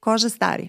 Koža 0.00 0.28
stari. 0.28 0.68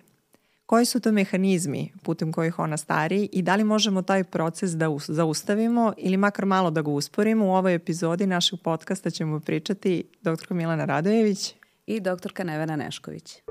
Koji 0.66 0.86
su 0.86 1.00
to 1.00 1.12
mehanizmi 1.12 1.92
putem 2.04 2.32
kojih 2.32 2.60
ona 2.60 2.78
stari 2.78 3.30
i 3.32 3.42
da 3.42 3.56
li 3.56 3.64
možemo 3.64 4.02
taj 4.02 4.24
proces 4.24 4.72
da 4.72 4.98
zaustavimo 5.08 5.94
ili 5.98 6.18
makar 6.18 6.46
malo 6.46 6.72
da 6.72 6.82
ga 6.82 6.92
usporimo? 6.92 7.46
U 7.46 7.52
ovoj 7.52 7.76
epizodi 7.76 8.28
našeg 8.28 8.60
podcasta 8.64 9.10
ćemo 9.10 9.40
pričati 9.40 10.04
dr. 10.22 10.54
Milana 10.54 10.86
Radojević 10.86 11.56
i 11.86 12.00
dr. 12.00 12.46
Nevena 12.46 12.76
Nešković. 12.76 13.42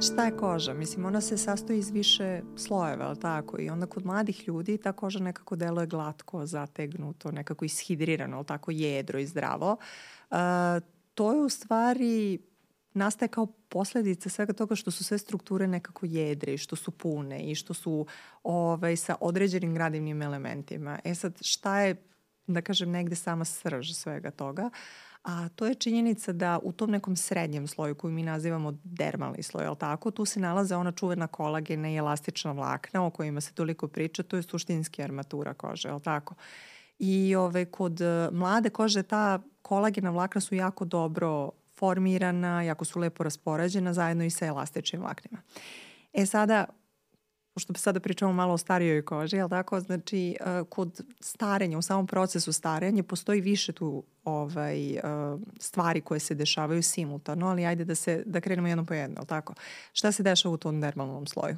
Šta 0.00 0.24
je 0.24 0.36
koža? 0.36 0.74
Mislim, 0.74 1.04
ona 1.04 1.20
se 1.20 1.38
sastoji 1.38 1.78
iz 1.78 1.90
više 1.90 2.42
slojeva, 2.56 3.06
ali 3.06 3.20
tako? 3.20 3.60
I 3.60 3.70
onda 3.70 3.86
kod 3.86 4.06
mladih 4.06 4.48
ljudi 4.48 4.78
ta 4.78 4.92
koža 4.92 5.18
nekako 5.18 5.56
deluje 5.56 5.86
glatko, 5.86 6.46
zategnuto, 6.46 7.30
nekako 7.30 7.64
ishidrirano, 7.64 8.36
ali 8.36 8.46
tako 8.46 8.70
jedro 8.70 9.18
i 9.18 9.26
zdravo. 9.26 9.76
Uh, 10.30 10.36
to 11.14 11.32
je 11.32 11.40
u 11.40 11.48
stvari 11.48 12.38
nastaje 12.94 13.28
kao 13.28 13.46
posledica 13.46 14.28
svega 14.28 14.52
toga 14.52 14.74
što 14.74 14.90
su 14.90 15.04
sve 15.04 15.18
strukture 15.18 15.66
nekako 15.66 16.06
jedre 16.06 16.54
i 16.54 16.58
što 16.58 16.76
su 16.76 16.90
pune 16.90 17.50
i 17.50 17.54
što 17.54 17.74
su 17.74 18.06
ovaj, 18.42 18.96
sa 18.96 19.16
određenim 19.20 19.74
gradivnim 19.74 20.22
elementima. 20.22 20.98
E 21.04 21.14
sad, 21.14 21.38
šta 21.40 21.80
je, 21.80 22.02
da 22.46 22.62
kažem, 22.62 22.90
negde 22.90 23.16
sama 23.16 23.44
srž 23.44 23.92
svega 23.92 24.30
toga? 24.30 24.64
Uh, 24.64 25.07
a 25.28 25.48
to 25.48 25.66
je 25.66 25.74
činjenica 25.74 26.32
da 26.32 26.58
u 26.62 26.72
tom 26.72 26.90
nekom 26.90 27.16
srednjem 27.16 27.66
sloju 27.66 27.94
koju 27.94 28.12
mi 28.12 28.22
nazivamo 28.22 28.78
dermalni 28.84 29.42
sloj, 29.42 29.66
ali 29.66 29.76
tako, 29.76 30.10
tu 30.10 30.24
se 30.24 30.40
nalaze 30.40 30.76
ona 30.76 30.92
čuvena 30.92 31.26
kolagena 31.26 31.88
i 31.88 31.96
elastična 31.96 32.52
vlakna 32.52 33.06
o 33.06 33.10
kojima 33.10 33.40
se 33.40 33.54
toliko 33.54 33.88
priča, 33.88 34.22
to 34.22 34.36
je 34.36 34.42
suštinski 34.42 35.02
armatura 35.02 35.54
kože, 35.54 35.88
ali 35.88 36.02
tako. 36.02 36.34
I 36.98 37.34
ove, 37.36 37.64
kod 37.64 38.00
e, 38.00 38.28
mlade 38.32 38.70
kože 38.70 39.02
ta 39.02 39.40
kolagena 39.62 40.10
vlakna 40.10 40.40
su 40.40 40.54
jako 40.54 40.84
dobro 40.84 41.50
formirana, 41.78 42.62
jako 42.62 42.84
su 42.84 42.98
lepo 42.98 43.24
raspoređena 43.24 43.92
zajedno 43.92 44.24
i 44.24 44.30
sa 44.30 44.46
elastičnim 44.46 45.02
vlaknima. 45.02 45.42
E 46.12 46.26
sada, 46.26 46.64
pošto 47.58 47.74
sada 47.74 48.00
pričamo 48.00 48.32
malo 48.32 48.54
o 48.54 48.58
starijoj 48.58 49.02
koži, 49.02 49.36
jel 49.36 49.48
tako, 49.48 49.80
znači 49.80 50.36
e, 50.40 50.64
kod 50.68 51.00
starenja, 51.20 51.78
u 51.78 51.82
samom 51.82 52.06
procesu 52.06 52.52
starenja 52.52 53.02
postoji 53.02 53.40
više 53.40 53.72
tu 53.72 54.02
ovaj, 54.24 54.92
e, 54.92 55.00
stvari 55.60 56.00
koje 56.00 56.20
se 56.20 56.34
dešavaju 56.34 56.82
simultano, 56.82 57.46
ali 57.46 57.66
ajde 57.66 57.84
da, 57.84 57.94
se, 57.94 58.22
da 58.26 58.40
krenemo 58.40 58.68
jedno 58.68 58.86
po 58.86 58.94
jedno, 58.94 59.16
jel 59.16 59.26
tako? 59.26 59.54
Šta 59.92 60.12
se 60.12 60.22
dešava 60.22 60.54
u 60.54 60.58
tom 60.58 60.80
dermalnom 60.80 61.26
sloju? 61.26 61.56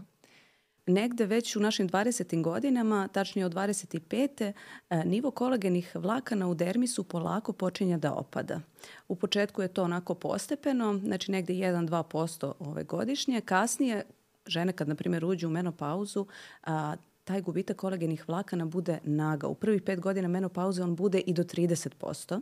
negde 0.86 1.26
već 1.26 1.56
u 1.56 1.60
našim 1.60 1.88
20. 1.88 2.42
godinama, 2.42 3.08
tačnije 3.08 3.46
od 3.46 3.54
25. 3.54 4.52
E, 4.90 5.04
nivo 5.04 5.30
kolagenih 5.30 5.90
vlakana 5.94 6.48
u 6.48 6.54
dermisu 6.54 7.04
polako 7.04 7.52
počinje 7.52 7.98
da 7.98 8.12
opada. 8.12 8.60
U 9.08 9.16
početku 9.16 9.62
je 9.62 9.68
to 9.68 9.82
onako 9.82 10.14
postepeno, 10.14 10.98
znači 11.04 11.30
negde 11.30 11.52
1-2% 11.52 12.52
ove 12.58 12.84
godišnje. 12.84 13.40
Kasnije 13.40 14.04
žene 14.46 14.72
kad, 14.72 14.88
na 14.88 14.94
primjer, 14.94 15.24
uđu 15.24 15.48
u 15.48 15.50
menopauzu, 15.50 16.26
a, 16.62 16.96
taj 17.24 17.40
gubitak 17.40 17.76
kolagenih 17.76 18.28
vlakana 18.28 18.64
bude 18.64 18.98
naga. 19.04 19.46
U 19.46 19.54
prvih 19.54 19.82
pet 19.82 20.00
godina 20.00 20.28
menopauze 20.28 20.82
on 20.82 20.96
bude 20.96 21.18
i 21.18 21.32
do 21.32 21.44
30%. 21.44 22.40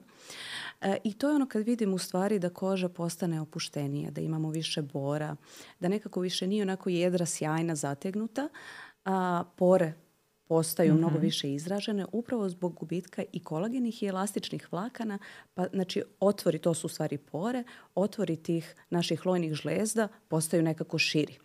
E, 0.81 0.97
I 1.05 1.13
to 1.13 1.29
je 1.29 1.35
ono 1.35 1.47
kad 1.47 1.63
vidimo 1.63 1.97
u 1.97 1.99
stvari 1.99 2.39
da 2.39 2.51
koža 2.51 2.89
postane 2.89 3.41
opuštenija, 3.41 4.11
da 4.11 4.21
imamo 4.21 4.51
više 4.51 4.83
bora, 4.83 5.37
da 5.81 5.89
nekako 5.89 6.21
više 6.21 6.47
nije 6.47 6.63
onako 6.63 6.91
jedra 6.91 7.27
sjajna 7.27 7.75
zategnuta, 7.75 8.49
a 9.05 9.45
pore 9.57 9.93
postaju 10.49 10.93
mm 10.93 10.97
-hmm. 10.97 10.99
mnogo 10.99 11.19
više 11.19 11.55
izražene 11.55 12.07
upravo 12.13 12.49
zbog 12.49 12.75
gubitka 12.75 13.23
i 13.33 13.41
kolagenih 13.41 14.03
i 14.03 14.07
elastičnih 14.07 14.73
vlakana, 14.73 15.19
pa 15.55 15.67
znači 15.73 16.03
otvori, 16.21 16.59
to 16.59 16.75
su 16.75 16.87
u 16.87 16.91
stvari 16.91 17.19
pore, 17.19 17.65
otvori 17.95 18.37
tih 18.37 18.75
naših 18.91 19.27
lojnih 19.27 19.55
žlezda 19.55 20.09
postaju 20.29 20.63
nekako 20.63 20.99
širi. 20.99 21.39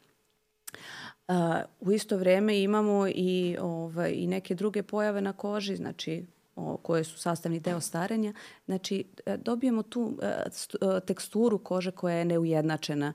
U 1.79 1.91
isto 1.91 2.17
vreme 2.17 2.61
imamo 2.61 3.07
i, 3.07 3.57
ovaj, 3.61 4.11
i 4.11 4.27
neke 4.27 4.55
druge 4.55 4.83
pojave 4.83 5.21
na 5.21 5.33
koži, 5.33 5.75
znači 5.75 6.25
o, 6.55 6.77
koje 6.77 7.03
su 7.03 7.17
sastavni 7.17 7.59
deo 7.59 7.81
starenja. 7.81 8.33
Znači, 8.65 9.05
e, 9.25 9.37
dobijemo 9.37 9.83
tu 9.83 10.17
e, 10.21 10.25
e, 10.27 10.99
teksturu 10.99 11.57
kože 11.57 11.91
koja 11.91 12.15
je 12.15 12.25
neujednačena. 12.25 13.13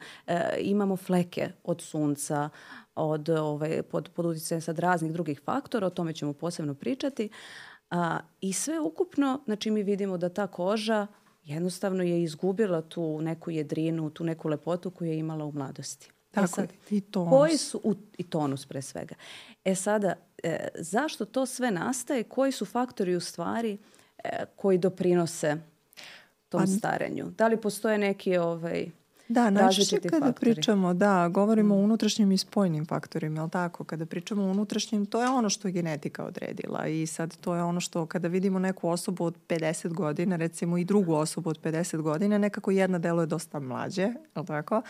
Imamo 0.60 0.96
fleke 0.96 1.50
od 1.64 1.82
sunca, 1.82 2.48
od, 2.94 3.28
ovaj, 3.28 3.82
pod, 3.82 4.08
pod 4.14 4.26
utjecajem 4.26 4.60
sad 4.60 4.78
raznih 4.78 5.12
drugih 5.12 5.40
faktora, 5.44 5.86
o 5.86 5.90
tome 5.90 6.12
ćemo 6.12 6.32
posebno 6.32 6.74
pričati. 6.74 7.28
A, 7.90 8.18
I 8.40 8.52
sve 8.52 8.80
ukupno, 8.80 9.40
znači 9.44 9.70
mi 9.70 9.82
vidimo 9.82 10.18
da 10.18 10.28
ta 10.28 10.46
koža 10.46 11.06
jednostavno 11.44 12.02
je 12.02 12.22
izgubila 12.22 12.82
tu 12.82 13.20
neku 13.22 13.50
jedrinu, 13.50 14.10
tu 14.10 14.24
neku 14.24 14.48
lepotu 14.48 14.90
koju 14.90 15.10
je 15.10 15.18
imala 15.18 15.44
u 15.44 15.52
mladosti. 15.52 16.10
Tako 16.40 16.60
e 16.60 16.66
sad, 16.66 16.72
i 16.90 17.00
tonus. 17.00 17.30
Koji 17.30 17.58
su, 17.58 17.80
u, 17.84 17.94
I 18.18 18.22
tonus 18.22 18.66
pre 18.66 18.82
svega. 18.82 19.14
E 19.64 19.74
sada, 19.74 20.14
e, 20.42 20.68
zašto 20.74 21.24
to 21.24 21.46
sve 21.46 21.70
nastaje? 21.70 22.22
Koji 22.22 22.52
su 22.52 22.64
faktori 22.64 23.16
u 23.16 23.20
stvari 23.20 23.78
e, 24.24 24.44
koji 24.56 24.78
doprinose 24.78 25.56
tom 26.48 26.60
pa, 26.60 26.66
starenju? 26.66 27.30
Da 27.38 27.48
li 27.48 27.60
postoje 27.60 27.98
neki 27.98 28.36
ovaj, 28.36 28.90
Da, 29.28 29.50
najčešće 29.50 30.00
kada 30.00 30.26
faktori. 30.26 30.54
pričamo, 30.54 30.94
da, 30.94 31.28
govorimo 31.28 31.74
mm. 31.74 31.78
o 31.78 31.82
unutrašnjim 31.82 32.32
i 32.32 32.38
spojnim 32.38 32.86
faktorima, 32.86 33.40
ali 33.40 33.50
tako? 33.50 33.84
Kada 33.84 34.06
pričamo 34.06 34.42
o 34.42 34.50
unutrašnjim, 34.50 35.06
to 35.06 35.22
je 35.22 35.28
ono 35.28 35.50
što 35.50 35.68
je 35.68 35.72
genetika 35.72 36.24
odredila 36.24 36.86
i 36.86 37.06
sad 37.06 37.36
to 37.36 37.54
je 37.54 37.62
ono 37.62 37.80
što 37.80 38.06
kada 38.06 38.28
vidimo 38.28 38.58
neku 38.58 38.88
osobu 38.88 39.24
od 39.24 39.36
50 39.48 39.92
godina, 39.92 40.36
recimo 40.36 40.78
i 40.78 40.84
drugu 40.84 41.14
osobu 41.14 41.50
od 41.50 41.60
50 41.62 42.00
godina, 42.00 42.38
nekako 42.38 42.70
jedna 42.70 42.98
deluje 42.98 43.26
dosta 43.26 43.60
mlađe, 43.60 44.12
ali 44.34 44.46
tako? 44.46 44.82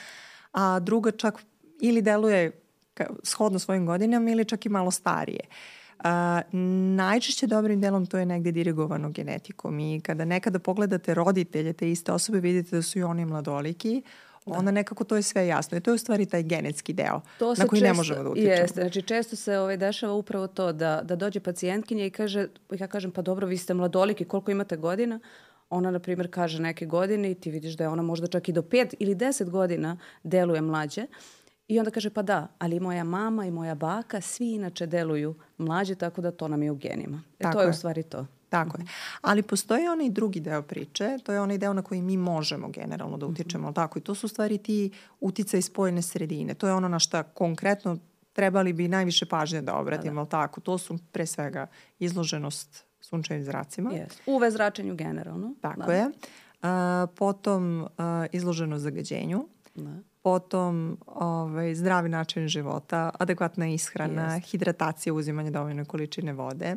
A 0.52 0.80
druga 0.80 1.10
čak 1.10 1.42
ili 1.80 2.02
deluje 2.02 2.52
shodno 3.22 3.58
svojim 3.58 3.86
godinama 3.86 4.30
ili 4.30 4.44
čak 4.44 4.66
i 4.66 4.68
malo 4.68 4.90
starije. 4.90 5.40
Uh, 5.98 6.04
najčešće 6.96 7.46
dobrim 7.46 7.80
delom 7.80 8.06
to 8.06 8.18
je 8.18 8.26
negde 8.26 8.52
dirigovano 8.52 9.10
genetikom 9.10 9.80
i 9.80 10.00
kada 10.00 10.24
nekada 10.24 10.58
pogledate 10.58 11.14
roditelje 11.14 11.72
te 11.72 11.90
iste 11.90 12.12
osobe 12.12 12.40
vidite 12.40 12.76
da 12.76 12.82
su 12.82 12.98
i 12.98 13.02
oni 13.02 13.24
mladoliki, 13.24 14.02
da. 14.46 14.58
onda 14.58 14.70
nekako 14.70 15.04
to 15.04 15.16
je 15.16 15.22
sve 15.22 15.46
jasno. 15.46 15.78
I 15.78 15.80
to 15.80 15.90
je 15.90 15.94
u 15.94 15.98
stvari 15.98 16.26
taj 16.26 16.42
genetski 16.42 16.92
deo 16.92 17.20
to 17.38 17.54
na 17.54 17.66
koji 17.66 17.80
često, 17.80 17.92
ne 17.92 17.96
možemo 17.96 18.22
da 18.22 18.30
utičemo. 18.30 18.52
Jeste, 18.52 18.80
znači 18.80 19.02
često 19.02 19.36
se 19.36 19.58
ovaj, 19.58 19.76
dešava 19.76 20.12
upravo 20.12 20.46
to 20.46 20.72
da, 20.72 21.00
da 21.04 21.16
dođe 21.16 21.40
pacijentkinja 21.40 22.04
i 22.04 22.10
kaže, 22.10 22.48
ja 22.78 22.86
kažem 22.86 23.10
pa 23.10 23.22
dobro 23.22 23.46
vi 23.46 23.56
ste 23.56 23.74
mladoliki, 23.74 24.24
koliko 24.24 24.50
imate 24.50 24.76
godina? 24.76 25.20
Ona, 25.70 25.90
na 25.90 25.98
primjer, 25.98 26.30
kaže 26.30 26.62
neke 26.62 26.86
godine 26.86 27.30
i 27.30 27.34
ti 27.34 27.50
vidiš 27.50 27.74
da 27.74 27.84
je 27.84 27.88
ona 27.88 28.02
možda 28.02 28.26
čak 28.26 28.48
i 28.48 28.52
do 28.52 28.62
pet 28.62 28.94
ili 28.98 29.14
deset 29.14 29.50
godina 29.50 29.98
deluje 30.22 30.60
mlađe. 30.60 31.06
I 31.68 31.78
onda 31.78 31.90
kaže, 31.90 32.10
pa 32.10 32.22
da, 32.22 32.48
ali 32.58 32.80
moja 32.80 33.04
mama 33.04 33.46
i 33.46 33.50
moja 33.50 33.74
baka, 33.74 34.20
svi 34.20 34.52
inače 34.52 34.86
deluju 34.86 35.34
mlađe, 35.58 35.94
tako 35.94 36.20
da 36.20 36.30
to 36.30 36.48
nam 36.48 36.62
je 36.62 36.70
u 36.70 36.74
genima. 36.74 37.22
E, 37.38 37.42
tako 37.42 37.52
to 37.52 37.60
je, 37.60 37.66
je 37.66 37.70
u 37.70 37.74
stvari 37.74 38.02
to. 38.02 38.26
Tako 38.48 38.78
je. 38.78 38.86
Ali 39.20 39.42
postoji 39.42 39.88
onaj 39.88 40.10
drugi 40.10 40.40
deo 40.40 40.62
priče, 40.62 41.18
to 41.24 41.32
je 41.32 41.40
onaj 41.40 41.58
deo 41.58 41.72
na 41.72 41.82
koji 41.82 42.02
mi 42.02 42.16
možemo 42.16 42.68
generalno 42.68 43.16
da 43.16 43.26
utičemo, 43.26 43.68
mm 43.68 43.70
-hmm. 43.70 43.74
tako? 43.74 43.98
I 43.98 44.02
to 44.02 44.14
su 44.14 44.28
stvari 44.28 44.58
ti 44.58 44.90
utica 45.20 45.62
spojene 45.62 46.02
sredine. 46.02 46.54
To 46.54 46.66
je 46.66 46.74
ono 46.74 46.88
na 46.88 46.98
šta 46.98 47.22
konkretno 47.22 47.98
trebali 48.32 48.72
bi 48.72 48.88
najviše 48.88 49.26
pažnje 49.26 49.62
da 49.62 49.74
obratimo, 49.74 50.20
da, 50.20 50.24
da. 50.24 50.30
tako? 50.30 50.60
To 50.60 50.78
su 50.78 50.98
pre 51.12 51.26
svega 51.26 51.66
izloženost 51.98 52.87
sunčevim 53.08 53.44
zracima. 53.44 53.90
Yes. 53.90 54.20
UV 54.26 54.50
zračenju 54.50 54.94
generalno. 54.94 55.54
Tako 55.60 55.86
da. 55.86 55.92
je. 55.92 56.10
A, 56.62 57.06
potom 57.16 57.88
a, 57.98 58.26
izloženo 58.32 58.78
zagađenju. 58.78 59.48
Da. 59.74 59.96
Potom 60.22 60.98
ovaj, 61.06 61.74
zdravi 61.74 62.08
način 62.08 62.48
života, 62.48 63.10
adekvatna 63.18 63.68
ishrana, 63.68 64.28
yes. 64.28 64.50
hidratacija, 64.50 65.14
uzimanje 65.14 65.50
dovoljne 65.50 65.84
količine 65.84 66.32
vode 66.32 66.76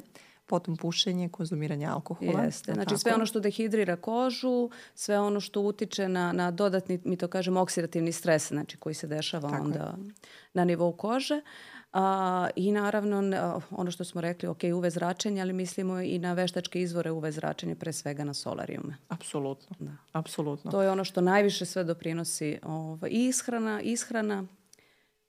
potom 0.52 0.78
pušenje, 0.78 1.30
konzumiranje 1.30 1.86
alkohola. 1.86 2.42
Jeste. 2.44 2.74
Znači 2.74 2.98
sve 2.98 3.14
ono 3.16 3.26
što 3.26 3.40
dehidrira 3.40 3.96
kožu, 3.96 4.70
sve 4.96 5.20
ono 5.20 5.40
što 5.40 5.62
utiče 5.62 6.10
na, 6.10 6.32
na 6.32 6.52
dodatni, 6.52 7.00
mi 7.06 7.16
to 7.16 7.28
kažemo, 7.28 7.62
oksidativni 7.62 8.12
stres, 8.12 8.48
znači 8.48 8.78
koji 8.78 8.96
se 8.96 9.08
dešava 9.08 9.50
tako 9.50 9.64
onda 9.64 9.80
je. 9.80 10.12
na 10.54 10.66
nivou 10.66 10.92
kože. 10.92 11.36
Uh, 11.36 11.42
A, 11.94 12.50
I 12.56 12.72
naravno, 12.72 13.18
ono 13.72 13.92
što 13.92 14.04
smo 14.04 14.22
rekli, 14.22 14.48
ok, 14.50 14.60
UV 14.76 14.90
zračenje, 14.90 15.42
ali 15.42 15.54
mislimo 15.54 16.00
i 16.00 16.20
na 16.20 16.34
veštačke 16.34 16.82
izvore 16.82 17.12
UV 17.12 17.30
zračenja, 17.30 17.76
pre 17.76 17.94
svega 17.94 18.24
na 18.24 18.34
solarijume. 18.34 18.98
Apsolutno. 19.08 19.76
Da. 19.80 19.92
Apsolutno. 20.12 20.72
To 20.72 20.82
je 20.82 20.92
ono 20.92 21.04
što 21.04 21.22
najviše 21.22 21.66
sve 21.66 21.84
doprinosi 21.84 22.60
ovaj, 22.64 23.10
ishrana, 23.14 23.82
ishrana, 23.82 24.46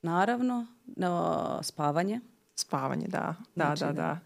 naravno, 0.03 0.67
no, 0.97 1.59
spavanje. 1.63 2.21
Spavanje, 2.55 3.07
da. 3.09 3.35
Da, 3.55 3.65
znači, 3.65 3.81
da, 3.81 3.87
da. 3.87 3.93
da. 3.93 4.19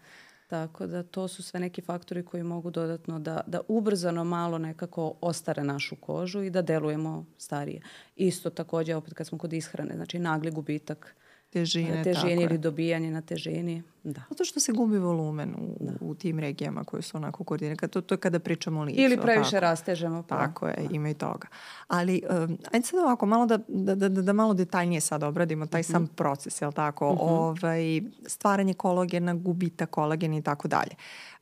Tako 0.47 0.87
da 0.87 1.03
to 1.03 1.27
su 1.27 1.43
sve 1.43 1.59
neki 1.59 1.81
faktori 1.81 2.25
koji 2.25 2.43
mogu 2.43 2.71
dodatno 2.71 3.19
da, 3.19 3.41
da 3.47 3.61
ubrzano 3.67 4.23
malo 4.23 4.57
nekako 4.57 5.13
ostare 5.21 5.63
našu 5.63 5.95
kožu 5.95 6.41
i 6.41 6.49
da 6.49 6.61
delujemo 6.61 7.25
starije. 7.37 7.81
Isto 8.15 8.49
takođe, 8.49 8.95
opet 8.95 9.13
kad 9.13 9.27
smo 9.27 9.37
kod 9.37 9.53
ishrane, 9.53 9.95
znači 9.95 10.19
nagli 10.19 10.51
gubitak 10.51 11.15
težine, 11.49 12.03
težini 12.03 12.43
ili 12.43 12.57
dobijanje 12.57 13.11
na 13.11 13.21
težini. 13.21 13.83
Da. 14.03 14.21
Zato 14.29 14.45
što 14.45 14.59
se 14.59 14.71
gubi 14.71 14.97
volumen 14.97 15.55
u, 15.57 15.77
da. 15.79 15.93
u 16.01 16.15
tim 16.15 16.39
regijama 16.39 16.83
koje 16.83 17.01
su 17.01 17.17
onako 17.17 17.43
koordinirane. 17.43 17.87
To, 17.87 18.01
to 18.01 18.13
je 18.13 18.19
kada 18.19 18.39
pričamo 18.39 18.79
o 18.79 18.83
licu. 18.83 19.01
Ili 19.01 19.17
previše 19.17 19.51
tako. 19.51 19.61
rastežemo. 19.61 20.23
Pa. 20.23 20.37
Tako 20.37 20.67
je, 20.67 20.75
da. 20.75 20.95
ima 20.95 21.09
i 21.09 21.13
toga. 21.13 21.47
Ali, 21.87 22.21
um, 22.29 22.57
ajde 22.71 22.85
sad 22.85 22.99
ovako, 22.99 23.25
malo 23.25 23.45
da, 23.45 23.59
da, 23.67 23.95
da, 23.95 24.09
da 24.09 24.33
malo 24.33 24.53
detaljnije 24.53 25.01
sad 25.01 25.23
obradimo 25.23 25.65
taj 25.65 25.83
sam 25.83 26.03
mm. 26.03 26.07
proces, 26.15 26.61
jel 26.61 26.71
tako? 26.71 27.13
Mm 27.13 27.17
-hmm. 27.17 27.21
ovaj, 27.21 28.01
stvaranje 28.25 28.73
kolagena, 28.73 29.33
gubita 29.33 29.85
kolagena 29.85 30.37
i 30.37 30.41
tako 30.41 30.67
dalje. 30.67 30.91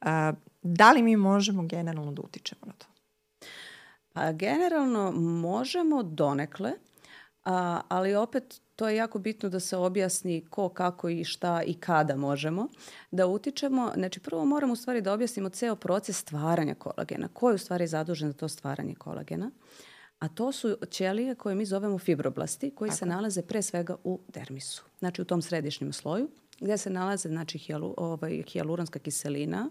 Uh, 0.02 0.08
da 0.62 0.92
li 0.92 1.04
mi 1.04 1.16
možemo 1.16 1.64
generalno 1.64 2.12
da 2.12 2.22
utičemo 2.22 2.62
na 2.66 2.74
to? 2.74 2.86
Pa, 4.14 4.32
generalno 4.32 5.12
možemo 5.12 6.04
donekle, 6.04 6.72
a, 7.46 7.82
ali 7.88 8.16
opet 8.16 8.62
to 8.76 8.90
je 8.90 8.96
jako 8.96 9.20
bitno 9.20 9.50
da 9.50 9.60
se 9.60 9.78
objasni 9.78 10.46
ko, 10.50 10.70
kako 10.70 11.10
i 11.10 11.24
šta 11.24 11.64
i 11.64 11.74
kada 11.74 12.16
možemo 12.16 12.68
da 13.12 13.28
utičemo. 13.28 13.92
Znači 13.96 14.20
prvo 14.20 14.46
moramo 14.46 14.74
u 14.74 14.76
stvari 14.76 15.02
da 15.02 15.14
objasnimo 15.14 15.50
ceo 15.50 15.76
proces 15.76 16.18
stvaranja 16.18 16.76
kolagena. 16.76 17.28
Ko 17.34 17.50
je 17.50 17.56
u 17.56 17.58
stvari 17.58 17.88
zadužen 17.88 18.32
za 18.32 18.38
to 18.38 18.48
stvaranje 18.48 18.96
kolagena? 18.96 19.52
A 20.20 20.28
to 20.28 20.52
su 20.52 20.78
ćelije 20.92 21.36
koje 21.36 21.56
mi 21.56 21.66
zovemo 21.66 22.00
fibroblasti, 22.00 22.76
koji 22.76 22.90
Tako. 22.90 22.98
se 22.98 23.06
nalaze 23.06 23.42
pre 23.42 23.62
svega 23.62 23.96
u 24.04 24.20
dermisu. 24.28 24.84
Znači 25.00 25.22
u 25.22 25.26
tom 25.26 25.42
središnjem 25.42 25.94
sloju, 25.94 26.30
gde 26.60 26.78
se 26.78 26.90
nalaze 26.90 27.30
znači, 27.30 27.58
hijalu, 27.58 27.94
ovaj, 27.98 28.44
hijaluronska 28.48 29.00
kiselina 29.00 29.70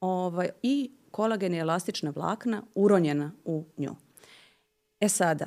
ovaj, 0.00 0.48
i 0.62 0.90
kolagen 1.10 1.54
i 1.54 1.58
elastična 1.58 2.12
vlakna 2.16 2.62
uronjena 2.74 3.32
u 3.44 3.64
nju. 3.78 3.96
E 5.00 5.08
sada, 5.08 5.46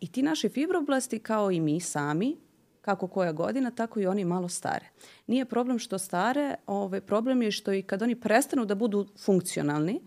I 0.00 0.12
ti 0.12 0.22
naši 0.22 0.48
fibroblasti, 0.48 1.18
kao 1.18 1.50
i 1.50 1.60
mi 1.60 1.80
sami, 1.80 2.36
kako 2.80 3.06
koja 3.06 3.32
godina, 3.32 3.70
tako 3.70 4.00
i 4.00 4.06
oni 4.06 4.24
malo 4.24 4.48
stare. 4.48 4.86
Nije 5.26 5.44
problem 5.44 5.78
što 5.78 5.98
stare, 5.98 6.54
ovaj, 6.66 7.00
problem 7.00 7.42
je 7.42 7.50
što 7.50 7.72
i 7.72 7.82
kad 7.82 8.02
oni 8.02 8.20
prestanu 8.20 8.64
da 8.64 8.74
budu 8.74 9.06
funkcionalni, 9.24 10.00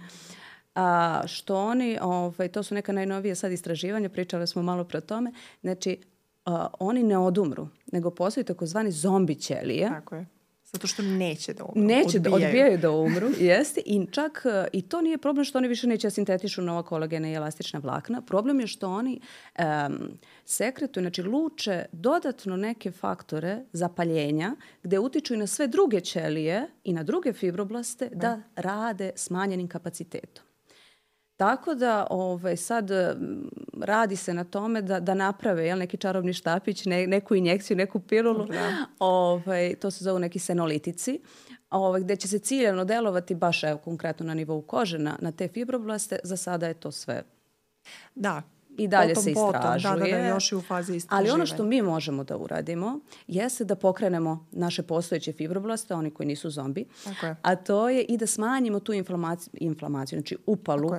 a, 0.75 1.21
što 1.27 1.55
oni, 1.55 1.97
ovaj, 2.01 2.47
to 2.47 2.63
su 2.63 2.75
neka 2.75 2.91
najnovije 2.91 3.35
sad 3.35 3.51
istraživanja, 3.51 4.09
pričali 4.09 4.47
smo 4.47 4.61
malo 4.61 4.83
pre 4.83 5.01
tome, 5.01 5.33
znači 5.61 5.97
a, 6.45 6.67
oni 6.79 7.03
ne 7.03 7.17
odumru, 7.17 7.67
nego 7.91 8.11
postoji 8.11 8.43
takozvani 8.43 8.91
zombi 8.91 9.35
ćelije. 9.35 9.89
Tako 9.89 10.15
je 10.15 10.40
Zato 10.73 10.87
što 10.87 11.01
neće 11.01 11.53
da 11.53 11.63
umru. 11.63 11.87
Neće 11.87 12.17
odbijaju. 12.17 12.39
da 12.39 12.47
odbijaju 12.47 12.77
da 12.77 12.91
umru, 12.91 13.29
jeste. 13.51 13.81
I 13.85 14.07
čak 14.11 14.45
e, 14.45 14.67
i 14.73 14.81
to 14.81 15.01
nije 15.01 15.17
problem 15.17 15.45
što 15.45 15.57
oni 15.57 15.67
više 15.67 15.87
neće 15.87 16.07
da 16.07 16.11
sintetišu 16.11 16.61
nova 16.61 16.83
kolagena 16.83 17.29
i 17.29 17.33
elastična 17.33 17.79
vlakna. 17.79 18.21
Problem 18.21 18.59
je 18.59 18.67
što 18.67 18.89
oni 18.89 19.19
um, 19.59 19.65
sekretuju, 20.45 21.03
znači 21.03 21.23
luče 21.23 21.85
dodatno 21.91 22.57
neke 22.57 22.91
faktore 22.91 23.63
zapaljenja 23.73 24.55
gde 24.83 24.99
utiču 24.99 25.33
i 25.33 25.37
na 25.37 25.47
sve 25.47 25.67
druge 25.67 25.99
ćelije 25.99 26.67
i 26.83 26.93
na 26.93 27.03
druge 27.03 27.33
fibroblaste 27.33 28.09
da 28.13 28.41
rade 28.55 29.11
smanjenim 29.15 29.67
kapacitetom. 29.67 30.50
Tako 31.41 31.75
da 31.75 32.07
ovaj, 32.09 32.57
sad 32.57 32.89
radi 33.81 34.15
se 34.15 34.33
na 34.33 34.43
tome 34.43 34.81
da, 34.81 34.99
da 34.99 35.13
naprave 35.13 35.65
jel, 35.65 35.77
neki 35.77 35.97
čarobni 35.97 36.33
štapić, 36.33 36.85
ne, 36.85 37.07
neku 37.07 37.35
injekciju, 37.35 37.77
neku 37.77 37.99
pilulu. 37.99 38.45
Da. 38.45 38.85
Ovaj, 38.99 39.75
to 39.75 39.91
se 39.91 40.03
zovu 40.03 40.19
neki 40.19 40.39
senolitici 40.39 41.19
ovaj, 41.69 42.01
gde 42.01 42.15
će 42.15 42.27
se 42.27 42.39
ciljano 42.39 42.85
delovati 42.85 43.35
baš 43.35 43.63
evo, 43.63 43.77
konkretno 43.77 44.25
na 44.25 44.33
nivou 44.33 44.61
kože, 44.61 44.97
na, 44.97 45.17
na 45.21 45.31
te 45.31 45.47
fibroblaste. 45.47 46.19
Za 46.23 46.37
sada 46.37 46.67
je 46.67 46.73
to 46.73 46.91
sve 46.91 47.23
Da, 48.15 48.41
i 48.77 48.87
dalje 48.87 49.13
potom, 49.13 49.23
se 49.23 49.31
istražuje. 49.31 49.93
Da, 49.93 50.17
da, 50.17 50.21
da, 50.21 50.27
još 50.27 50.51
i 50.51 50.55
u 50.55 50.61
fazi 50.61 50.95
istraživanja. 50.95 51.31
Ali 51.31 51.41
ono 51.41 51.45
što 51.45 51.63
mi 51.63 51.81
možemo 51.81 52.23
da 52.23 52.37
uradimo 52.37 52.99
jeste 53.27 53.65
da 53.65 53.75
pokrenemo 53.75 54.47
naše 54.51 54.83
postojeće 54.83 55.33
fibroblaste, 55.33 55.93
oni 55.93 56.11
koji 56.11 56.27
nisu 56.27 56.49
zombi, 56.49 56.85
Tako 57.03 57.25
je. 57.25 57.35
a 57.41 57.55
to 57.55 57.89
je 57.89 58.03
i 58.03 58.17
da 58.17 58.27
smanjimo 58.27 58.79
tu 58.79 58.93
inflamaciju, 58.93 59.53
inflamaciju 59.53 60.19
znači 60.19 60.37
upalu 60.45 60.91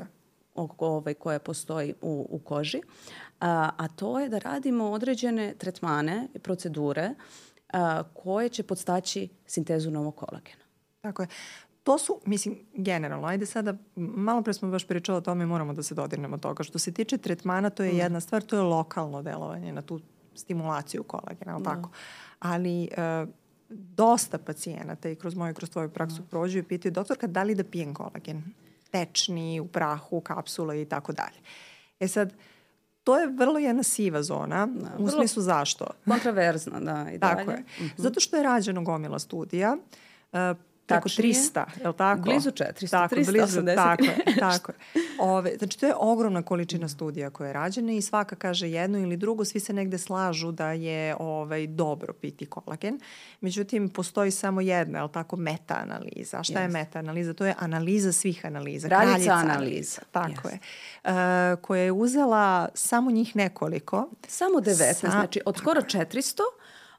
ovaj, 0.54 1.14
koja 1.14 1.38
postoji 1.38 1.94
u, 2.00 2.26
u 2.30 2.38
koži, 2.38 2.80
a, 3.40 3.70
a 3.76 3.88
to 3.88 4.20
je 4.20 4.28
da 4.28 4.38
radimo 4.38 4.90
određene 4.90 5.54
tretmane 5.58 6.28
i 6.34 6.38
procedure 6.38 7.10
a, 7.72 8.02
koje 8.14 8.48
će 8.48 8.62
podstaći 8.62 9.28
sintezu 9.46 9.90
novog 9.90 10.16
kolagena. 10.16 10.64
Tako 11.00 11.22
je. 11.22 11.28
To 11.82 11.98
su, 11.98 12.20
mislim, 12.26 12.58
generalno, 12.74 13.26
ajde 13.26 13.46
sada, 13.46 13.74
malo 13.96 14.42
pre 14.42 14.52
smo 14.54 14.70
baš 14.70 14.86
pričali 14.86 15.18
o 15.18 15.20
tome 15.20 15.44
i 15.44 15.46
moramo 15.46 15.72
da 15.72 15.82
se 15.82 15.94
dodirnemo 15.94 16.38
toga. 16.38 16.62
Što 16.62 16.78
se 16.78 16.92
tiče 16.92 17.18
tretmana, 17.18 17.70
to 17.70 17.82
je 17.82 17.92
mm. 17.92 17.96
jedna 17.96 18.20
stvar, 18.20 18.42
to 18.42 18.56
je 18.56 18.62
lokalno 18.62 19.22
delovanje 19.22 19.72
na 19.72 19.82
tu 19.82 20.00
stimulaciju 20.34 21.02
kolagena, 21.02 21.54
ali 21.54 21.62
da. 21.62 21.70
tako? 21.70 21.90
Ali 22.38 22.88
uh, 23.22 23.28
dosta 23.70 24.38
pacijenata 24.38 25.08
i 25.08 25.16
kroz 25.16 25.34
moju, 25.34 25.54
kroz 25.54 25.70
tvoju 25.70 25.88
praksu 25.88 26.22
mm. 26.22 26.26
prođu 26.30 26.58
i 26.58 26.62
pitaju, 26.62 26.92
doktorka, 26.92 27.26
da 27.26 27.42
li 27.42 27.54
da 27.54 27.64
pijem 27.64 27.94
kolagen? 27.94 28.42
Tečni, 28.92 29.60
u 29.60 29.66
prahu, 29.66 30.20
kapsule 30.20 30.82
i 30.82 30.84
tako 30.84 31.12
dalje. 31.12 31.38
E 32.00 32.08
sad, 32.08 32.32
to 33.04 33.18
je 33.18 33.26
vrlo 33.26 33.58
jedna 33.58 33.82
siva 33.82 34.22
zona, 34.22 34.66
da, 34.66 34.90
u 34.98 35.08
smislu 35.08 35.42
zašto? 35.42 35.86
Kontraverzna, 36.08 36.80
da, 36.80 37.10
i 37.10 37.18
dalje. 37.18 37.36
Tako 37.36 37.50
je. 37.50 37.58
Mm 37.58 37.84
-hmm. 37.84 37.90
Zato 37.96 38.20
što 38.20 38.36
je 38.36 38.42
rađeno 38.42 38.82
gomila 38.82 39.18
studija, 39.18 39.76
preko 40.86 41.08
300, 41.08 41.64
je 41.80 41.88
li 41.88 41.94
tako? 41.96 42.22
Blizu 42.22 42.50
400, 42.50 42.90
tako, 42.90 43.14
380. 43.14 43.30
Blizu, 43.32 43.62
tako 43.76 44.04
je, 44.04 44.36
tako 44.38 44.72
je. 44.72 45.02
Ove, 45.18 45.56
znači, 45.58 45.78
to 45.78 45.86
je 45.86 45.94
ogromna 45.96 46.42
količina 46.42 46.88
studija 46.88 47.30
koja 47.30 47.46
je 47.46 47.52
rađena 47.52 47.92
i 47.92 48.02
svaka 48.02 48.36
kaže 48.36 48.70
jedno 48.70 48.98
ili 48.98 49.16
drugo, 49.16 49.44
svi 49.44 49.60
se 49.60 49.72
negde 49.72 49.98
slažu 49.98 50.52
da 50.52 50.72
je 50.72 51.16
ovaj, 51.18 51.66
dobro 51.66 52.12
piti 52.12 52.46
kolagen. 52.46 53.00
Međutim, 53.40 53.88
postoji 53.88 54.30
samo 54.30 54.60
jedna, 54.60 54.98
je 54.98 55.02
li 55.02 55.12
tako, 55.12 55.36
meta-analiza. 55.36 56.42
Šta 56.42 56.58
yes. 56.58 56.62
je 56.62 56.68
meta-analiza? 56.68 57.34
To 57.34 57.46
je 57.46 57.54
analiza 57.58 58.12
svih 58.12 58.46
analiza. 58.46 58.88
Radica 58.88 59.32
analiza. 59.32 60.00
Tako 60.10 60.48
yes. 60.48 60.52
je. 60.52 60.58
Uh, 61.04 61.60
koja 61.60 61.82
je 61.82 61.92
uzela 61.92 62.68
samo 62.74 63.10
njih 63.10 63.36
nekoliko. 63.36 64.10
Samo 64.28 64.58
19, 64.58 64.92
Sa... 64.92 65.10
znači 65.10 65.40
od 65.46 65.56
skoro 65.56 65.80
400 65.80 66.40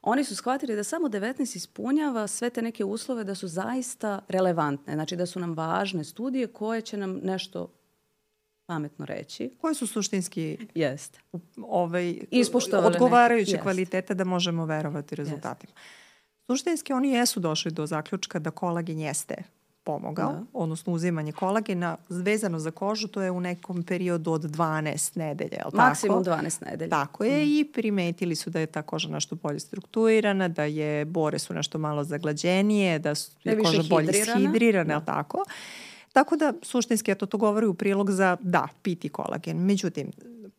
oni 0.06 0.24
su 0.24 0.36
shvatili 0.36 0.76
da 0.76 0.84
samo 0.84 1.08
19 1.08 1.56
ispunjava 1.56 2.26
sve 2.26 2.50
te 2.50 2.62
neke 2.62 2.84
uslove 2.84 3.24
da 3.24 3.34
su 3.34 3.48
zaista 3.48 4.20
relevantne, 4.28 4.94
znači 4.94 5.16
da 5.16 5.26
su 5.26 5.40
nam 5.40 5.54
važne 5.54 6.04
studije 6.04 6.46
koje 6.46 6.80
će 6.80 6.96
nam 6.96 7.20
nešto 7.22 7.72
pametno 8.66 9.06
reći. 9.06 9.50
Koje 9.60 9.74
su 9.74 9.86
suštinski 9.86 10.58
Jeste. 10.74 11.20
Ovaj, 11.56 12.18
odgovarajuće 12.86 13.52
neke. 13.52 13.62
kvalitete 13.62 14.14
da 14.14 14.24
možemo 14.24 14.66
verovati 14.66 15.16
rezultatima. 15.16 15.72
Jeste. 15.72 16.04
Suštinski 16.46 16.92
oni 16.92 17.10
jesu 17.10 17.40
došli 17.40 17.70
do 17.70 17.86
zaključka 17.86 18.38
da 18.38 18.50
kolagen 18.50 18.98
jeste 18.98 19.42
pomogao, 19.84 20.32
da. 20.32 20.42
odnosno 20.52 20.92
uzimanje 20.92 21.32
kolagena 21.32 21.96
vezano 22.08 22.58
za 22.58 22.70
kožu, 22.70 23.08
to 23.08 23.22
je 23.22 23.30
u 23.30 23.40
nekom 23.40 23.82
periodu 23.82 24.32
od 24.32 24.42
12 24.42 25.18
nedelja, 25.18 25.58
je 25.58 25.64
li 25.64 25.76
Maksimum 25.76 26.24
tako? 26.24 26.42
12 26.42 26.70
nedelja. 26.70 26.90
Tako 26.90 27.24
je 27.24 27.44
mm. 27.44 27.48
i 27.48 27.64
primetili 27.72 28.36
su 28.36 28.50
da 28.50 28.60
je 28.60 28.66
ta 28.66 28.82
koža 28.82 29.08
nešto 29.08 29.34
bolje 29.34 29.60
strukturirana, 29.60 30.48
da 30.48 30.64
je 30.64 31.04
bore 31.04 31.38
su 31.38 31.54
nešto 31.54 31.78
malo 31.78 32.04
zaglađenije, 32.04 32.98
da 32.98 33.14
su, 33.14 33.30
da 33.44 33.50
je 33.50 33.58
koža 33.58 33.82
bolje 33.90 34.10
ishidrirana, 34.10 34.88
da. 34.88 34.94
je 34.94 35.04
tako? 35.04 35.44
Tako 36.12 36.36
da, 36.36 36.52
suštinski, 36.62 37.10
eto, 37.10 37.26
to 37.26 37.38
govori 37.38 37.66
u 37.66 37.74
prilog 37.74 38.10
za, 38.10 38.36
da, 38.40 38.68
piti 38.82 39.08
kolagen. 39.08 39.56
Međutim, 39.58 40.10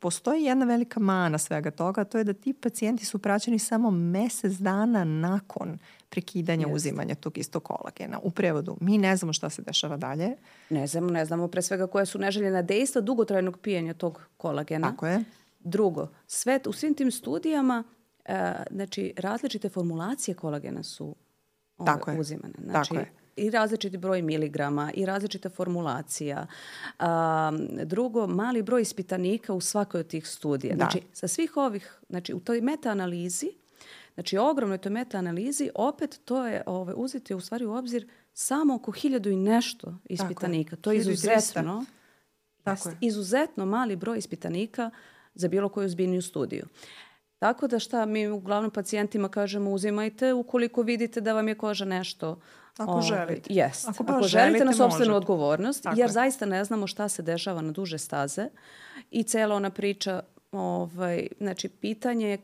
postoji 0.06 0.44
jedna 0.44 0.66
velika 0.66 1.00
mana 1.00 1.38
svega 1.38 1.72
toga, 1.72 2.04
to 2.04 2.18
je 2.18 2.24
da 2.24 2.34
ti 2.34 2.54
pacijenti 2.54 3.06
su 3.06 3.20
praćeni 3.20 3.60
samo 3.60 3.92
mesec 3.92 4.54
dana 4.54 5.04
nakon 5.04 5.78
prekidanja 6.10 6.68
Jest. 6.68 6.76
uzimanja 6.76 7.16
tog 7.16 7.38
istog 7.38 7.64
kolagena. 7.64 8.20
U 8.24 8.32
prevodu, 8.32 8.78
mi 8.82 8.98
ne 8.98 9.16
znamo 9.18 9.34
šta 9.34 9.50
se 9.50 9.62
dešava 9.62 9.98
dalje. 9.98 10.36
Ne 10.70 10.88
znamo, 10.88 11.10
ne 11.10 11.26
znamo 11.26 11.48
pre 11.48 11.62
svega 11.62 11.88
koje 11.88 12.06
su 12.06 12.20
neželjena 12.20 12.62
dejstva 12.62 13.02
dugotrajnog 13.02 13.60
pijenja 13.60 13.94
tog 13.94 14.22
kolagena. 14.38 14.92
Tako 14.92 15.08
je. 15.08 15.24
Drugo, 15.60 16.08
sve, 16.28 16.60
u 16.68 16.74
svim 16.74 16.94
tim 16.94 17.12
studijama 17.12 17.84
e, 18.26 18.54
znači, 18.72 19.14
različite 19.18 19.70
formulacije 19.70 20.36
kolagena 20.36 20.84
su 20.84 21.16
ove, 21.78 21.86
Tako 21.86 22.12
je. 22.12 22.20
uzimane. 22.20 22.54
Znači, 22.64 22.90
Tako 22.90 23.00
je 23.00 23.25
i 23.36 23.50
različiti 23.50 23.98
broj 23.98 24.22
miligrama 24.22 24.92
i 24.94 25.06
različita 25.06 25.50
formulacija. 25.50 26.48
A, 27.00 27.52
drugo, 27.84 28.28
mali 28.28 28.62
broj 28.62 28.82
ispitanika 28.82 29.54
u 29.54 29.62
svakoj 29.62 30.00
od 30.00 30.08
tih 30.08 30.28
studija. 30.28 30.76
Da. 30.76 30.78
Znači, 30.78 31.02
sa 31.14 31.28
svih 31.28 31.58
ovih, 31.58 32.00
znači 32.10 32.34
u 32.34 32.40
toj 32.40 32.62
meta-analizi 32.62 33.52
Znači, 34.16 34.38
ogromnoj 34.38 34.78
toj 34.78 34.92
meta-analizi, 34.92 35.70
opet 35.76 36.20
to 36.26 36.48
je 36.48 36.64
ove, 36.66 36.94
uzeti 36.94 37.34
u 37.34 37.40
stvari 37.40 37.66
u 37.66 37.74
obzir 37.74 38.08
samo 38.34 38.76
oko 38.76 38.92
hiljadu 38.92 39.30
i 39.30 39.36
nešto 39.36 39.98
ispitanika. 40.06 40.76
To 40.76 40.92
je 40.92 40.98
izuzetno, 40.98 41.86
Tako 42.64 42.90
je. 42.90 42.98
izuzetno 43.02 43.66
mali 43.66 43.96
broj 43.96 44.18
ispitanika 44.18 44.92
za 45.34 45.48
bilo 45.48 45.70
koju 45.70 45.90
zbiljniju 45.90 46.22
studiju. 46.22 46.66
Tako 47.40 47.68
da 47.68 47.80
šta 47.80 48.06
mi 48.06 48.28
uglavnom 48.28 48.72
pacijentima 48.72 49.30
kažemo 49.30 49.72
uzimajte 49.72 50.34
ukoliko 50.34 50.82
vidite 50.82 51.22
da 51.22 51.34
vam 51.34 51.48
je 51.48 51.56
koža 51.56 51.86
nešto 51.86 52.40
Ako 52.78 52.92
ove, 52.92 53.02
želite. 53.02 53.54
Jest. 53.54 53.90
Ako, 53.90 54.04
Ako 54.04 54.12
želite, 54.12 54.28
želite 54.28 54.66
na 54.66 54.74
sobstvenu 54.74 55.16
odgovornost, 55.16 55.84
Tako 55.84 56.00
jer 56.00 56.10
je. 56.10 56.14
zaista 56.14 56.46
ne 56.46 56.64
znamo 56.64 56.88
šta 56.88 57.10
se 57.10 57.22
dešava 57.22 57.62
na 57.62 57.72
duže 57.72 57.98
staze 57.98 58.48
i 59.12 59.24
cela 59.24 59.56
ona 59.56 59.70
priča, 59.70 60.24
ovaj, 60.52 61.28
znači 61.40 61.70
pitanje 61.70 62.30
je 62.30 62.38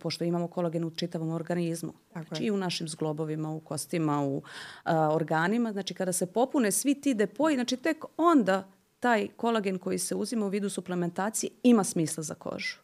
pošto 0.00 0.24
imamo 0.24 0.48
kolagen 0.48 0.84
u 0.84 0.90
čitavom 0.90 1.30
organizmu. 1.30 1.92
Tako 2.12 2.26
znači 2.26 2.42
je. 2.42 2.46
i 2.46 2.50
u 2.50 2.56
našim 2.56 2.88
zglobovima, 2.88 3.50
u 3.50 3.60
kostima, 3.60 4.22
u 4.22 4.42
a, 4.84 5.14
organima. 5.14 5.72
Znači 5.72 5.94
kada 5.94 6.12
se 6.12 6.26
popune 6.26 6.72
svi 6.72 7.00
ti 7.00 7.14
depoji, 7.14 7.54
znači 7.54 7.76
tek 7.76 8.04
onda 8.16 8.68
taj 9.00 9.28
kolagen 9.36 9.78
koji 9.78 9.98
se 9.98 10.14
uzima 10.14 10.46
u 10.46 10.48
vidu 10.48 10.70
suplementacije 10.70 11.50
ima 11.62 11.84
smisla 11.84 12.22
za 12.22 12.34
kožu. 12.34 12.76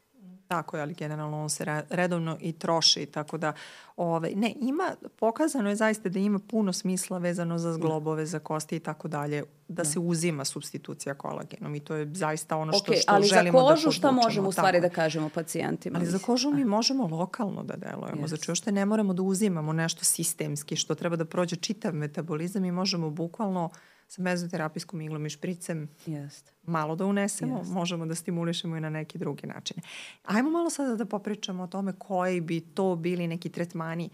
Tako 0.48 0.76
je, 0.76 0.82
ali 0.82 0.94
generalno 0.94 1.42
on 1.42 1.50
se 1.50 1.64
re- 1.64 1.82
redovno 1.90 2.36
i 2.40 2.52
troši, 2.52 3.06
tako 3.06 3.38
da 3.38 3.52
ovaj, 3.96 4.32
ne, 4.34 4.54
ima, 4.60 4.94
pokazano 5.18 5.68
je 5.68 5.76
zaista 5.76 6.08
da 6.08 6.18
ima 6.18 6.38
puno 6.38 6.72
smisla 6.72 7.18
vezano 7.18 7.58
za 7.58 7.72
zglobove, 7.72 8.26
za 8.26 8.38
kosti 8.38 8.76
i 8.76 8.80
tako 8.80 9.08
dalje, 9.08 9.44
da 9.68 9.84
se 9.84 9.98
uzima 9.98 10.44
substitucija 10.44 11.14
kolagenom 11.14 11.74
i 11.74 11.80
to 11.80 11.94
je 11.94 12.10
zaista 12.14 12.56
ono 12.56 12.72
što, 12.72 12.92
ok, 12.92 12.98
što 12.98 13.12
ali 13.14 13.26
za 13.26 13.34
želimo 13.34 13.62
da 13.62 13.68
kožu 13.68 13.90
šta 13.90 14.08
podvučemo. 14.08 14.22
možemo 14.22 14.48
u 14.48 14.52
stvari 14.52 14.80
da 14.80 14.88
kažemo 14.88 15.28
pacijentima? 15.28 15.98
Ali 15.98 16.06
za 16.06 16.18
kožu 16.18 16.50
mi 16.50 16.64
možemo 16.64 17.06
lokalno 17.06 17.62
da 17.62 17.76
delujemo. 17.76 18.22
Yes. 18.22 18.28
Znači, 18.28 18.50
uopšte 18.50 18.72
ne 18.72 18.86
moramo 18.86 19.12
da 19.14 19.22
uzimamo 19.22 19.72
nešto 19.72 20.04
sistemski 20.04 20.76
što 20.76 20.94
treba 20.94 21.16
da 21.16 21.24
prođe 21.24 21.56
čitav 21.56 21.94
metabolizam 21.94 22.64
i 22.64 22.72
možemo 22.72 23.10
bukvalno 23.10 23.70
sa 24.08 24.22
mezoterapijskom 24.22 25.00
iglom 25.00 25.26
i 25.26 25.30
špricem 25.30 25.88
Jeste. 26.06 26.52
malo 26.62 26.96
da 26.96 27.06
unesemo, 27.06 27.58
Jeste. 27.58 27.72
možemo 27.74 28.06
da 28.06 28.14
stimulišemo 28.14 28.76
i 28.76 28.80
na 28.80 28.90
neki 28.90 29.18
drugi 29.18 29.46
način. 29.46 29.76
Ajmo 30.24 30.50
malo 30.50 30.70
sada 30.70 30.96
da 30.96 31.04
popričamo 31.04 31.62
o 31.62 31.66
tome 31.66 31.92
koji 31.98 32.40
bi 32.40 32.60
to 32.60 32.96
bili 32.96 33.26
neki 33.26 33.48
tretmani 33.48 34.10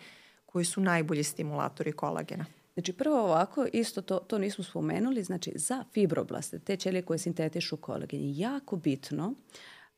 koji 0.47 0.65
su 0.65 0.81
najbolji 0.81 1.23
stimulatori 1.23 1.93
kolagena. 1.93 2.45
Znači 2.75 2.93
prvo 2.93 3.21
ovako, 3.21 3.67
isto 3.73 4.03
to, 4.03 4.19
to 4.19 4.39
nismo 4.39 4.65
spomenuli, 4.65 5.23
znači 5.23 5.53
za 5.55 5.85
fibroblaste, 5.93 6.59
te 6.59 6.77
ćelije 6.77 7.03
koje 7.03 7.19
sintetišu 7.19 7.77
kolagen, 7.77 8.21
je 8.21 8.39
jako 8.39 8.77
bitno, 8.77 9.35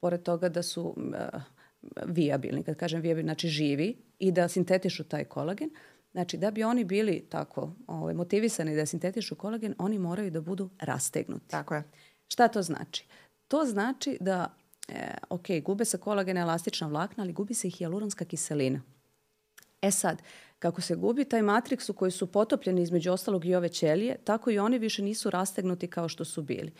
pored 0.00 0.22
toga 0.22 0.48
da 0.48 0.62
su 0.62 0.94
uh, 0.96 1.42
vijabilni, 2.06 2.62
kad 2.62 2.76
kažem 2.76 3.00
vijabilni, 3.00 3.28
znači 3.28 3.48
živi 3.48 3.96
i 4.18 4.32
da 4.32 4.48
sintetišu 4.48 5.04
taj 5.04 5.24
kolagen, 5.24 5.70
znači 6.16 6.36
da 6.36 6.50
bi 6.50 6.64
oni 6.64 6.84
bili 6.84 7.26
tako 7.28 7.72
ovaj, 7.86 8.14
motivisani 8.14 8.76
da 8.76 8.86
sintetišu 8.86 9.34
kolagen, 9.34 9.74
oni 9.78 9.98
moraju 9.98 10.30
da 10.30 10.40
budu 10.40 10.70
rastegnuti. 10.80 11.48
Tako 11.48 11.74
je. 11.74 11.82
Šta 12.28 12.48
to 12.48 12.62
znači? 12.62 13.06
To 13.48 13.64
znači 13.64 14.16
da, 14.20 14.54
e, 14.88 15.10
ok, 15.30 15.46
gube 15.64 15.84
se 15.84 15.98
kolagena 15.98 16.40
elastična 16.40 16.86
vlakna, 16.86 17.22
ali 17.22 17.32
gubi 17.32 17.54
se 17.54 17.68
i 17.68 17.70
hijaluronska 17.70 18.24
kiselina. 18.24 18.82
E 19.82 19.90
sad, 19.90 20.22
kako 20.58 20.80
se 20.80 20.94
gubi 20.94 21.24
taj 21.24 21.42
matriks 21.42 21.88
u 21.88 21.94
koji 21.94 22.10
su 22.10 22.32
potopljeni 22.32 22.82
između 22.82 23.12
ostalog 23.12 23.44
i 23.44 23.54
ove 23.54 23.68
ćelije, 23.68 24.16
tako 24.24 24.50
i 24.50 24.58
oni 24.58 24.78
više 24.78 25.02
nisu 25.02 25.30
rastegnuti 25.30 25.86
kao 25.86 26.08
što 26.08 26.24
su 26.24 26.42
bili. 26.42 26.72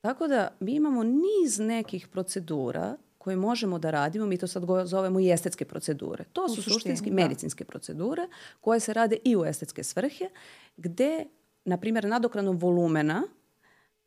Tako 0.00 0.28
da 0.28 0.56
mi 0.60 0.74
imamo 0.74 1.02
niz 1.02 1.58
nekih 1.58 2.08
procedura 2.08 2.96
koje 3.18 3.36
možemo 3.36 3.78
da 3.78 3.90
radimo, 3.90 4.26
mi 4.26 4.38
to 4.38 4.46
sad 4.46 4.62
zovemo 4.84 5.20
i 5.20 5.30
estetske 5.30 5.64
procedure. 5.64 6.24
To 6.32 6.48
su 6.48 6.62
suštinski 6.62 7.10
da. 7.10 7.16
medicinske 7.16 7.64
procedure 7.64 8.28
koje 8.60 8.80
se 8.80 8.92
rade 8.92 9.16
i 9.24 9.36
u 9.36 9.44
estetske 9.44 9.84
svrhe, 9.84 10.28
gde, 10.76 11.26
na 11.64 11.76
primjer, 11.76 12.04
nadokradom 12.04 12.56
volumena 12.56 13.22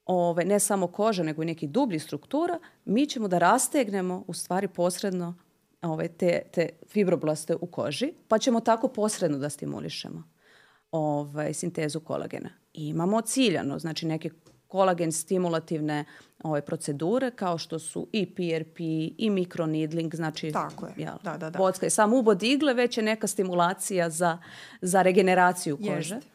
ove, 0.06 0.46
ne 0.46 0.60
samo 0.60 0.88
kože, 0.88 1.24
nego 1.24 1.44
i 1.44 1.46
nekih 1.46 1.70
dubljih 1.70 2.04
struktura, 2.04 2.60
mi 2.86 3.06
ćemo 3.06 3.28
da 3.28 3.38
rastegnemo 3.38 4.24
u 4.28 4.34
stvari 4.34 4.68
posredno 4.68 5.36
ove, 5.82 6.08
te, 6.08 6.42
te 6.52 6.70
fibroblaste 6.88 7.56
u 7.56 7.68
koži, 7.68 8.14
pa 8.28 8.38
ćemo 8.38 8.60
tako 8.60 8.88
posredno 8.88 9.38
da 9.38 9.50
stimulišemo 9.50 10.24
ovaj, 10.92 11.54
sintezu 11.54 12.00
kolagena. 12.00 12.50
I 12.74 12.88
imamo 12.88 13.22
ciljano, 13.22 13.80
znači 13.80 14.06
neke 14.06 14.30
kolagen 14.72 15.12
stimulativne 15.12 16.06
ove, 16.44 16.62
procedure 16.62 17.32
kao 17.32 17.58
što 17.58 17.80
su 17.80 18.08
i 18.12 18.26
PRP 18.26 18.80
i 19.18 19.30
mikronidling, 19.30 20.16
znači 20.16 20.52
Tako 20.52 20.86
je, 20.86 20.94
jel, 20.98 21.14
da, 21.24 21.38
da, 21.38 21.50
da. 21.50 21.58
bocka 21.58 21.86
je 21.86 21.90
sam 21.90 22.14
ubod 22.14 22.44
igle, 22.44 22.74
već 22.74 22.98
je 22.98 23.04
neka 23.04 23.28
stimulacija 23.28 24.10
za, 24.10 24.38
za 24.82 25.02
regeneraciju 25.02 25.78
kože. 25.78 26.16
Jeste. 26.16 26.30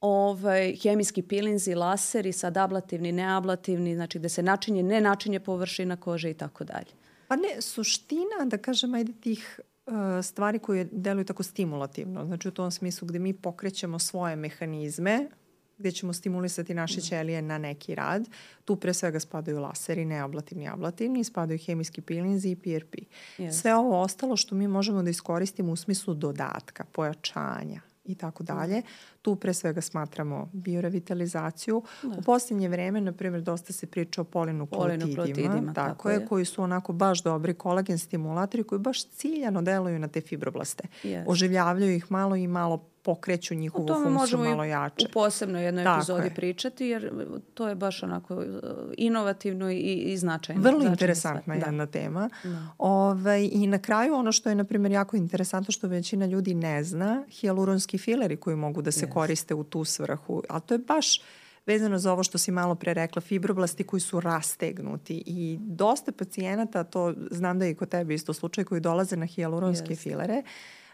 Ovaj, 0.00 0.76
hemijski 0.76 1.22
pilinzi, 1.22 1.74
laseri, 1.74 2.32
sad 2.32 2.56
ablativni, 2.56 3.12
neablativni, 3.12 3.94
znači 3.94 4.18
gde 4.18 4.28
se 4.28 4.42
načinje, 4.42 4.82
ne 4.82 5.00
načinje 5.00 5.40
površina 5.40 5.96
kože 5.96 6.30
i 6.30 6.34
tako 6.34 6.64
dalje. 6.64 6.92
Pa 7.28 7.36
ne, 7.36 7.60
suština, 7.60 8.44
da 8.44 8.58
kažem, 8.58 8.94
ajde 8.94 9.12
tih 9.20 9.60
uh, 9.86 9.94
stvari 10.22 10.58
koje 10.58 10.88
deluju 10.92 11.24
tako 11.24 11.42
stimulativno, 11.42 12.26
znači 12.26 12.48
u 12.48 12.50
tom 12.50 12.70
smislu 12.70 13.08
gde 13.08 13.18
mi 13.18 13.32
pokrećemo 13.32 13.98
svoje 13.98 14.36
mehanizme, 14.36 15.28
gde 15.84 15.92
ćemo 15.92 16.12
stimulisati 16.12 16.74
naše 16.74 17.00
ćelije 17.00 17.42
na 17.42 17.58
neki 17.58 17.94
rad. 17.94 18.28
Tu 18.64 18.76
pre 18.76 18.94
svega 18.94 19.20
spadaju 19.20 19.60
laseri, 19.60 20.04
neablativni, 20.04 20.68
ablativni, 20.68 21.24
spadaju 21.24 21.58
hemijski 21.66 22.00
pilinzi 22.00 22.50
i 22.50 22.56
PRP. 22.56 22.94
Yes. 23.38 23.52
Sve 23.52 23.74
ovo 23.74 24.00
ostalo 24.00 24.36
što 24.36 24.54
mi 24.54 24.68
možemo 24.68 25.02
da 25.02 25.10
iskoristimo 25.10 25.72
u 25.72 25.76
smislu 25.76 26.14
dodatka, 26.14 26.84
pojačanja 26.92 27.80
i 28.04 28.14
tako 28.14 28.42
dalje. 28.42 28.82
Tu 29.22 29.36
pre 29.36 29.54
svega 29.54 29.80
smatramo 29.80 30.50
biorevitalizaciju. 30.52 31.82
U 32.18 32.22
posljednje 32.22 32.68
vreme, 32.68 33.00
na 33.00 33.12
primjer, 33.12 33.42
dosta 33.42 33.72
se 33.72 33.86
priča 33.86 34.20
o 34.20 34.24
Polinukleotidima, 34.24 35.72
tako, 35.72 35.74
tako 35.74 36.10
je, 36.10 36.14
je. 36.14 36.26
koji 36.26 36.44
su 36.44 36.62
onako 36.62 36.92
baš 36.92 37.22
dobri 37.22 37.54
kolagen 37.54 37.98
stimulatori 37.98 38.64
koji 38.64 38.78
baš 38.78 39.08
ciljano 39.08 39.62
deluju 39.62 39.98
na 39.98 40.08
te 40.08 40.20
fibroblaste. 40.20 40.88
Yes. 41.02 41.24
Oživljavljaju 41.26 41.94
ih 41.94 42.06
malo 42.10 42.36
i 42.36 42.46
malo 42.46 42.93
pokreću 43.04 43.54
njihovu 43.54 43.84
O 43.84 43.88
tome 43.88 43.98
funkciju 43.98 44.18
možemo 44.18 44.44
malo 44.44 44.64
i 44.64 44.68
jače. 44.68 45.06
u 45.06 45.12
posebnoj 45.12 45.64
jednoj 45.64 45.84
Tako 45.84 45.98
epizodi 45.98 46.26
je. 46.26 46.34
pričati, 46.34 46.86
jer 46.86 47.12
to 47.54 47.68
je 47.68 47.74
baš 47.74 48.02
onako 48.02 48.36
uh, 48.36 48.44
inovativno 48.96 49.70
i, 49.70 49.76
i 50.06 50.16
značajno. 50.16 50.62
Vrlo 50.62 50.72
značajna 50.72 50.92
interesantna 50.92 51.40
stvar. 51.42 51.58
Da. 51.58 51.66
jedna 51.66 51.86
tema. 51.86 52.30
Ovaj, 52.78 53.48
I 53.52 53.66
na 53.66 53.78
kraju 53.78 54.14
ono 54.14 54.32
što 54.32 54.48
je, 54.48 54.54
na 54.54 54.64
primjer, 54.64 54.92
jako 54.92 55.16
interesantno 55.16 55.72
što 55.72 55.88
većina 55.88 56.26
ljudi 56.26 56.54
ne 56.54 56.84
zna, 56.84 57.24
hijaluronski 57.30 57.98
fileri 57.98 58.36
koji 58.36 58.56
mogu 58.56 58.82
da 58.82 58.90
se 58.92 59.06
Yes. 59.06 59.12
koriste 59.12 59.54
u 59.54 59.64
tu 59.64 59.84
svrhu. 59.84 60.42
Ali 60.48 60.62
to 60.62 60.74
je 60.74 60.78
baš 60.78 61.20
vezano 61.66 61.98
za 61.98 62.12
ovo 62.12 62.22
što 62.22 62.38
si 62.38 62.50
malo 62.50 62.74
pre 62.74 62.94
rekla, 62.94 63.20
fibroblasti 63.22 63.84
koji 63.84 64.00
su 64.00 64.20
rastegnuti 64.20 65.22
i 65.26 65.58
dosta 65.60 66.12
pacijenata, 66.12 66.84
to 66.84 67.14
znam 67.30 67.58
da 67.58 67.64
je 67.64 67.70
i 67.70 67.74
kod 67.74 67.88
tebe 67.88 68.14
isto 68.14 68.32
slučaj, 68.32 68.64
koji 68.64 68.80
dolaze 68.80 69.16
na 69.16 69.26
hijaluronske 69.26 69.92
Jeste. 69.92 70.02
filere, 70.02 70.42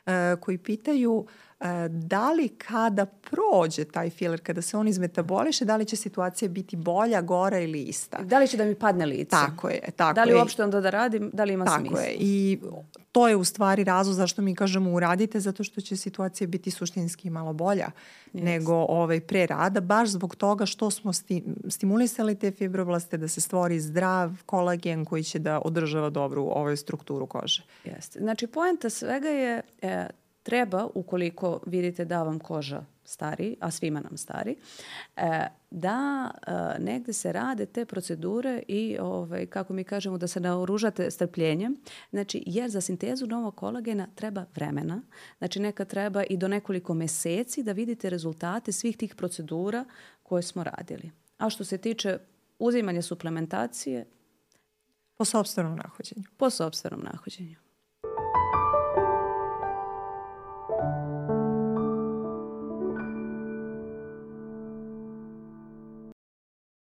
e, 0.07 0.37
koji 0.41 0.59
pitaju 0.59 1.27
e, 1.29 1.50
da 1.89 2.33
li 2.33 2.49
kada 2.49 3.07
prođe 3.07 3.85
taj 3.85 4.11
filer, 4.11 4.41
kada 4.41 4.63
se 4.63 4.77
on 4.77 4.89
izmetaboliše, 4.89 5.65
da 5.65 5.77
li 5.77 5.85
će 5.85 5.97
situacija 5.97 6.49
biti 6.49 6.77
bolja, 6.77 7.21
gora 7.21 7.59
ili 7.59 7.83
ista. 7.83 8.23
Da 8.23 8.39
li 8.39 8.49
će 8.49 8.57
da 8.57 8.65
mi 8.65 8.75
padne 8.75 9.07
lice? 9.07 9.31
Tako 9.31 9.69
je, 9.69 9.81
tako 9.97 10.15
Da 10.15 10.25
li 10.25 10.35
uopšte 10.35 10.65
onda 10.65 10.81
da 10.81 10.91
radim, 10.91 11.31
da 11.33 11.45
li 11.45 11.53
ima 11.53 11.65
Tako 11.65 11.81
smisla? 11.81 12.01
je. 12.01 12.17
I 12.19 12.59
to 13.13 13.29
je 13.29 13.37
u 13.37 13.45
stvari 13.45 13.85
razlog 13.85 14.17
zašto 14.17 14.43
mi 14.43 14.55
kažemo 14.55 14.91
uradite, 14.91 15.41
zato 15.41 15.65
što 15.65 15.81
će 15.81 15.97
situacija 15.97 16.47
biti 16.49 16.71
suštinski 16.71 17.31
malo 17.31 17.53
bolja 17.53 17.89
yes. 18.33 18.45
nego 18.45 18.75
ovaj, 18.75 19.21
pre 19.21 19.47
rada, 19.47 19.81
baš 19.81 20.09
zbog 20.09 20.37
toga 20.37 20.67
što 20.67 20.91
smo 20.91 21.13
sti, 21.13 21.45
stimulisali 21.69 22.35
te 22.35 22.51
fibroblaste 22.51 23.17
da 23.17 23.29
se 23.29 23.41
stvori 23.41 23.81
zdrav 23.81 24.43
kolagen 24.47 25.05
koji 25.05 25.25
će 25.25 25.39
da 25.39 25.61
održava 25.65 26.11
dobru 26.11 26.43
ovaj, 26.43 26.77
strukturu 26.77 27.27
kože. 27.27 27.63
Jeste. 27.85 28.19
Znači, 28.19 28.47
poenta 28.47 28.91
svega 28.91 29.29
je 29.29 29.63
e, 29.83 30.07
treba, 30.51 30.89
ukoliko 30.95 31.61
vidite 31.67 32.05
da 32.05 32.23
vam 32.23 32.39
koža 32.39 32.85
stari, 33.05 33.57
a 33.61 33.71
svima 33.71 34.01
nam 34.01 34.17
stari, 34.17 34.57
e, 35.17 35.47
da 35.71 36.31
e, 36.31 36.83
negde 36.83 37.13
se 37.13 37.33
rade 37.33 37.67
te 37.67 37.85
procedure 37.85 38.63
i, 38.69 38.99
ovaj, 39.01 39.47
kako 39.47 39.73
mi 39.73 39.85
kažemo, 39.85 40.19
da 40.19 40.27
se 40.27 40.41
naoružate 40.41 41.11
strpljenjem. 41.11 41.77
Znači, 42.11 42.43
jer 42.47 42.71
za 42.71 42.81
sintezu 42.81 43.27
novog 43.27 43.55
kolagena 43.55 44.07
treba 44.15 44.45
vremena. 44.55 45.03
Znači, 45.39 45.61
neka 45.61 45.85
treba 45.85 46.25
i 46.25 46.37
do 46.37 46.49
nekoliko 46.49 46.95
meseci 46.95 47.63
da 47.63 47.73
vidite 47.73 48.11
rezultate 48.11 48.73
svih 48.73 48.97
tih 48.97 49.15
procedura 49.15 49.85
koje 50.23 50.43
smo 50.43 50.65
radili. 50.65 51.11
A 51.39 51.51
što 51.51 51.65
se 51.65 51.79
tiče 51.79 52.19
uzimanja 52.59 53.03
suplementacije, 53.03 54.07
Po 55.17 55.25
sobstvenom 55.25 55.77
nahođenju. 55.77 56.25
po 56.37 56.51
sobstvenom 56.51 57.01
nahođenju. 57.13 57.70